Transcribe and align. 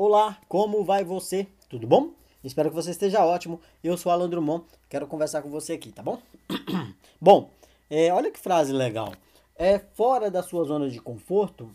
Olá, 0.00 0.38
como 0.46 0.84
vai 0.84 1.02
você? 1.02 1.48
Tudo 1.68 1.84
bom? 1.84 2.12
Espero 2.44 2.68
que 2.68 2.74
você 2.76 2.92
esteja 2.92 3.26
ótimo. 3.26 3.60
Eu 3.82 3.96
sou 3.96 4.12
Alan 4.12 4.30
Drummond, 4.30 4.64
quero 4.88 5.08
conversar 5.08 5.42
com 5.42 5.50
você 5.50 5.72
aqui, 5.72 5.90
tá 5.90 6.04
bom? 6.04 6.22
bom, 7.20 7.50
é, 7.90 8.12
olha 8.12 8.30
que 8.30 8.38
frase 8.38 8.72
legal. 8.72 9.12
É 9.56 9.76
fora 9.76 10.30
da 10.30 10.40
sua 10.40 10.62
zona 10.62 10.88
de 10.88 11.00
conforto 11.00 11.68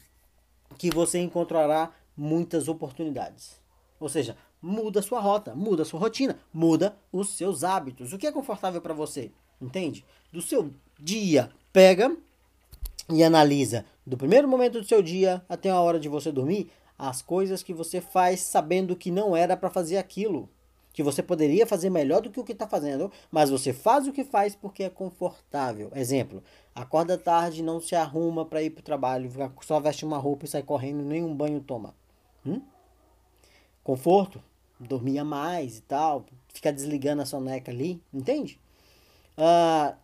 que 0.77 0.89
você 0.89 1.19
encontrará 1.19 1.91
muitas 2.15 2.69
oportunidades. 2.69 3.59
Ou 3.99 4.07
seja, 4.07 4.37
muda 4.61 5.01
sua 5.01 5.19
rota, 5.19 5.53
muda 5.53 5.83
sua 5.83 5.99
rotina, 5.99 6.39
muda 6.53 6.95
os 7.11 7.27
seus 7.31 7.61
hábitos. 7.65 8.13
O 8.13 8.17
que 8.17 8.27
é 8.27 8.31
confortável 8.31 8.79
para 8.79 8.93
você? 8.93 9.33
Entende? 9.61 10.05
Do 10.31 10.41
seu 10.41 10.71
dia, 10.97 11.51
pega 11.73 12.15
e 13.09 13.21
analisa 13.21 13.83
do 14.07 14.15
primeiro 14.15 14.47
momento 14.47 14.79
do 14.79 14.87
seu 14.87 15.01
dia 15.01 15.43
até 15.49 15.69
a 15.69 15.81
hora 15.81 15.99
de 15.99 16.07
você 16.07 16.31
dormir 16.31 16.71
as 17.09 17.21
coisas 17.21 17.61
que 17.63 17.73
você 17.73 17.99
faz 17.99 18.39
sabendo 18.39 18.95
que 18.95 19.11
não 19.11 19.35
era 19.35 19.57
para 19.57 19.69
fazer 19.69 19.97
aquilo, 19.97 20.49
que 20.93 21.03
você 21.03 21.23
poderia 21.23 21.65
fazer 21.65 21.89
melhor 21.89 22.21
do 22.21 22.29
que 22.29 22.39
o 22.39 22.43
que 22.43 22.51
está 22.51 22.67
fazendo, 22.67 23.11
mas 23.31 23.49
você 23.49 23.73
faz 23.73 24.07
o 24.07 24.13
que 24.13 24.23
faz 24.23 24.55
porque 24.55 24.83
é 24.83 24.89
confortável. 24.89 25.91
Exemplo: 25.95 26.43
acorda 26.73 27.17
tarde, 27.17 27.63
não 27.63 27.81
se 27.81 27.95
arruma 27.95 28.45
para 28.45 28.61
ir 28.61 28.69
para 28.69 28.81
o 28.81 28.85
trabalho, 28.85 29.31
só 29.61 29.79
veste 29.79 30.05
uma 30.05 30.17
roupa 30.17 30.45
e 30.45 30.47
sai 30.47 30.63
correndo, 30.63 31.03
nenhum 31.03 31.35
banho 31.35 31.59
toma. 31.59 31.93
Hum? 32.45 32.61
Conforto, 33.83 34.41
dormia 34.79 35.23
mais 35.23 35.79
e 35.79 35.81
tal, 35.81 36.25
ficar 36.53 36.71
desligando 36.71 37.21
a 37.21 37.25
soneca 37.25 37.71
ali, 37.71 38.01
entende? 38.13 38.59
uh, 39.37 39.95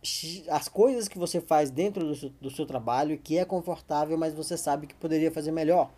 as 0.50 0.68
coisas 0.68 1.08
que 1.08 1.18
você 1.18 1.40
faz 1.40 1.70
dentro 1.70 2.06
do 2.06 2.14
seu, 2.14 2.30
do 2.40 2.50
seu 2.50 2.66
trabalho 2.66 3.18
que 3.18 3.38
é 3.38 3.44
confortável, 3.44 4.16
mas 4.18 4.34
você 4.34 4.56
sabe 4.56 4.86
que 4.86 4.94
poderia 4.94 5.30
fazer 5.30 5.52
melhor. 5.52 5.90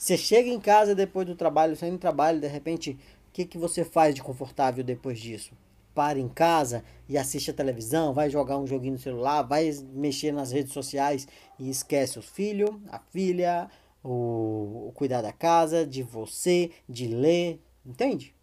Você 0.00 0.16
chega 0.16 0.48
em 0.48 0.58
casa 0.58 0.94
depois 0.94 1.26
do 1.26 1.34
trabalho, 1.34 1.76
saindo 1.76 1.96
do 1.96 2.00
trabalho, 2.00 2.40
de 2.40 2.46
repente, 2.46 2.92
o 2.92 3.32
que, 3.34 3.44
que 3.44 3.58
você 3.58 3.84
faz 3.84 4.14
de 4.14 4.22
confortável 4.22 4.82
depois 4.82 5.20
disso? 5.20 5.52
Para 5.94 6.18
em 6.18 6.26
casa 6.26 6.82
e 7.06 7.18
assiste 7.18 7.50
a 7.50 7.54
televisão, 7.54 8.14
vai 8.14 8.30
jogar 8.30 8.56
um 8.56 8.66
joguinho 8.66 8.94
no 8.94 8.98
celular, 8.98 9.42
vai 9.42 9.70
mexer 9.92 10.32
nas 10.32 10.52
redes 10.52 10.72
sociais 10.72 11.28
e 11.58 11.68
esquece 11.68 12.18
o 12.18 12.22
filho, 12.22 12.80
a 12.88 12.98
filha, 12.98 13.68
o, 14.02 14.86
o 14.88 14.92
cuidar 14.94 15.20
da 15.20 15.34
casa, 15.34 15.84
de 15.84 16.02
você, 16.02 16.70
de 16.88 17.06
ler, 17.06 17.60
entende? 17.84 18.34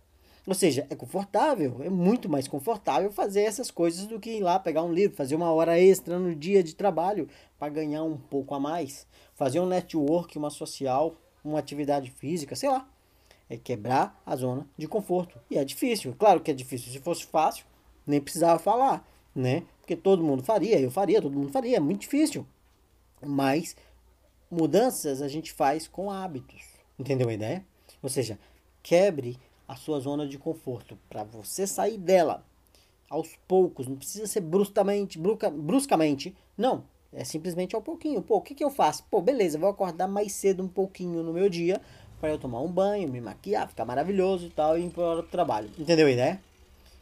Ou 0.45 0.53
seja, 0.53 0.85
é 0.91 0.95
confortável, 0.95 1.77
é 1.81 1.89
muito 1.89 2.29
mais 2.29 2.47
confortável 2.47 3.11
fazer 3.11 3.41
essas 3.41 3.71
coisas 3.71 4.05
do 4.05 4.19
que 4.19 4.29
ir 4.29 4.41
lá 4.41 4.59
pegar 4.59 4.83
um 4.83 4.93
livro, 4.93 5.17
fazer 5.17 5.33
uma 5.33 5.51
hora 5.51 5.79
extra 5.79 6.19
no 6.19 6.35
dia 6.35 6.61
de 6.61 6.75
trabalho 6.75 7.27
para 7.57 7.67
ganhar 7.67 8.03
um 8.03 8.15
pouco 8.15 8.53
a 8.53 8.59
mais, 8.59 9.07
fazer 9.33 9.59
um 9.59 9.65
network, 9.65 10.37
uma 10.37 10.51
social, 10.51 11.15
uma 11.47 11.59
atividade 11.59 12.11
física, 12.11 12.55
sei 12.55 12.69
lá. 12.69 12.87
É 13.49 13.57
quebrar 13.57 14.21
a 14.25 14.35
zona 14.35 14.67
de 14.77 14.87
conforto. 14.87 15.39
E 15.49 15.57
é 15.57 15.63
difícil, 15.63 16.15
claro 16.17 16.41
que 16.41 16.51
é 16.51 16.53
difícil. 16.53 16.91
Se 16.91 16.99
fosse 16.99 17.25
fácil, 17.25 17.65
nem 18.05 18.19
precisava 18.19 18.59
falar, 18.59 19.07
né? 19.33 19.63
Porque 19.79 19.95
todo 19.95 20.23
mundo 20.23 20.43
faria, 20.43 20.79
eu 20.79 20.91
faria, 20.91 21.21
todo 21.21 21.37
mundo 21.37 21.51
faria, 21.51 21.77
é 21.77 21.79
muito 21.79 22.01
difícil. 22.01 22.45
Mas 23.25 23.75
mudanças 24.51 25.21
a 25.21 25.27
gente 25.27 25.53
faz 25.53 25.87
com 25.87 26.11
hábitos. 26.11 26.61
Entendeu 26.99 27.29
a 27.29 27.33
ideia? 27.33 27.65
Ou 28.01 28.09
seja, 28.09 28.37
quebre 28.83 29.37
a 29.67 29.75
sua 29.75 29.99
zona 29.99 30.27
de 30.27 30.37
conforto, 30.37 30.97
para 31.09 31.23
você 31.23 31.67
sair 31.67 31.97
dela 31.97 32.45
aos 33.09 33.35
poucos, 33.47 33.87
não 33.87 33.95
precisa 33.95 34.27
ser 34.27 34.41
bruscamente, 34.41 35.19
bruscamente, 35.19 36.35
não, 36.57 36.83
é 37.17 37.23
simplesmente 37.23 37.75
ao 37.75 37.81
pouquinho. 37.81 38.21
Pô, 38.21 38.37
o 38.37 38.41
que, 38.41 38.53
que 38.53 38.63
eu 38.63 38.69
faço? 38.69 39.03
Pô, 39.09 39.19
beleza, 39.19 39.57
vou 39.57 39.69
acordar 39.69 40.07
mais 40.07 40.33
cedo 40.33 40.63
um 40.63 40.67
pouquinho 40.67 41.23
no 41.23 41.33
meu 41.33 41.49
dia 41.49 41.81
para 42.21 42.29
eu 42.29 42.37
tomar 42.37 42.61
um 42.61 42.71
banho, 42.71 43.09
me 43.09 43.19
maquiar, 43.19 43.67
ficar 43.67 43.85
maravilhoso 43.85 44.45
e 44.45 44.49
tal 44.51 44.77
e 44.77 44.85
ir 44.85 44.89
para 44.91 45.19
o 45.19 45.23
trabalho. 45.23 45.69
Entendeu 45.79 46.05
a 46.05 46.11
ideia? 46.11 46.39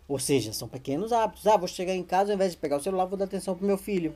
Ou 0.08 0.18
seja, 0.18 0.54
são 0.54 0.70
pequenos 0.70 1.12
hábitos. 1.12 1.46
Ah, 1.46 1.58
vou 1.58 1.68
chegar 1.68 1.94
em 1.94 2.04
casa, 2.04 2.32
ao 2.32 2.36
invés 2.36 2.52
de 2.52 2.58
pegar 2.58 2.78
o 2.78 2.82
celular, 2.82 3.06
vou 3.06 3.18
dar 3.18 3.26
atenção 3.26 3.56
pro 3.56 3.68
meu 3.68 3.78
filho. 3.78 4.16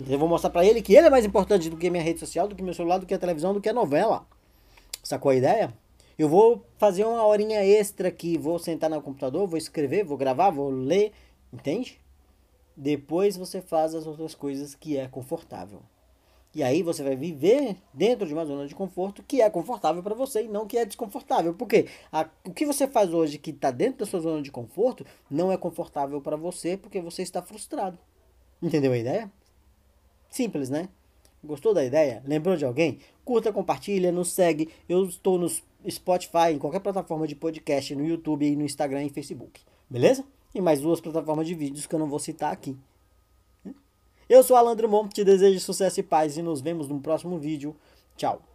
Então, 0.00 0.12
eu 0.12 0.18
vou 0.18 0.28
mostrar 0.28 0.48
para 0.48 0.64
ele 0.64 0.80
que 0.80 0.94
ele 0.94 1.08
é 1.08 1.10
mais 1.10 1.26
importante 1.26 1.68
do 1.68 1.76
que 1.76 1.90
minha 1.90 2.02
rede 2.02 2.20
social, 2.20 2.48
do 2.48 2.54
que 2.54 2.62
meu 2.62 2.72
celular, 2.72 2.98
do 2.98 3.04
que 3.04 3.12
a 3.12 3.18
televisão, 3.18 3.52
do 3.52 3.60
que 3.60 3.68
a 3.68 3.72
novela. 3.74 4.26
Sacou 5.02 5.30
a 5.30 5.34
ideia? 5.34 5.74
Eu 6.18 6.28
vou 6.28 6.64
fazer 6.78 7.04
uma 7.04 7.26
horinha 7.26 7.62
extra 7.62 8.08
aqui, 8.08 8.38
vou 8.38 8.58
sentar 8.58 8.88
no 8.88 9.02
computador, 9.02 9.46
vou 9.46 9.58
escrever, 9.58 10.04
vou 10.04 10.16
gravar, 10.16 10.50
vou 10.50 10.70
ler, 10.70 11.12
entende? 11.52 11.98
Depois 12.80 13.36
você 13.36 13.60
faz 13.60 13.92
as 13.92 14.06
outras 14.06 14.36
coisas 14.36 14.72
que 14.72 14.96
é 14.96 15.08
confortável. 15.08 15.82
E 16.54 16.62
aí 16.62 16.80
você 16.80 17.02
vai 17.02 17.16
viver 17.16 17.76
dentro 17.92 18.24
de 18.24 18.32
uma 18.32 18.46
zona 18.46 18.68
de 18.68 18.74
conforto 18.74 19.20
que 19.26 19.42
é 19.42 19.50
confortável 19.50 20.00
para 20.00 20.14
você 20.14 20.44
e 20.44 20.48
não 20.48 20.64
que 20.64 20.78
é 20.78 20.84
desconfortável. 20.84 21.52
Porque 21.54 21.88
a, 22.12 22.28
o 22.44 22.52
que 22.52 22.64
você 22.64 22.86
faz 22.86 23.12
hoje 23.12 23.36
que 23.36 23.50
está 23.50 23.72
dentro 23.72 23.98
da 23.98 24.06
sua 24.06 24.20
zona 24.20 24.40
de 24.40 24.52
conforto 24.52 25.04
não 25.28 25.50
é 25.50 25.56
confortável 25.56 26.20
para 26.20 26.36
você 26.36 26.76
porque 26.76 27.00
você 27.00 27.22
está 27.22 27.42
frustrado. 27.42 27.98
Entendeu 28.62 28.92
a 28.92 28.98
ideia? 28.98 29.30
Simples, 30.30 30.70
né? 30.70 30.88
Gostou 31.42 31.74
da 31.74 31.84
ideia? 31.84 32.22
Lembrou 32.24 32.56
de 32.56 32.64
alguém? 32.64 33.00
Curta, 33.24 33.52
compartilha, 33.52 34.12
nos 34.12 34.30
segue. 34.30 34.68
Eu 34.88 35.04
estou 35.04 35.36
nos 35.36 35.64
Spotify, 35.90 36.52
em 36.52 36.58
qualquer 36.58 36.80
plataforma 36.80 37.26
de 37.26 37.34
podcast, 37.34 37.92
no 37.96 38.06
YouTube, 38.06 38.54
no 38.54 38.64
Instagram 38.64 39.04
e 39.04 39.10
Facebook. 39.10 39.60
Beleza? 39.90 40.24
E 40.54 40.60
mais 40.60 40.80
duas 40.80 41.00
plataformas 41.00 41.46
de 41.46 41.54
vídeos 41.54 41.86
que 41.86 41.94
eu 41.94 41.98
não 41.98 42.08
vou 42.08 42.18
citar 42.18 42.52
aqui. 42.52 42.76
Eu 44.28 44.42
sou 44.42 44.56
Alan 44.56 44.76
Drummond, 44.76 45.14
te 45.14 45.24
desejo 45.24 45.58
sucesso 45.60 46.00
e 46.00 46.02
paz 46.02 46.36
e 46.36 46.42
nos 46.42 46.60
vemos 46.60 46.88
no 46.88 47.00
próximo 47.00 47.38
vídeo. 47.38 47.74
Tchau! 48.16 48.47